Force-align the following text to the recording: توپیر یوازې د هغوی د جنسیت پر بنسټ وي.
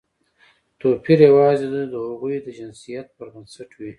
توپیر 0.79 1.19
یوازې 1.29 1.65
د 1.93 1.95
هغوی 2.09 2.35
د 2.41 2.47
جنسیت 2.57 3.07
پر 3.17 3.27
بنسټ 3.33 3.69
وي. 3.79 3.89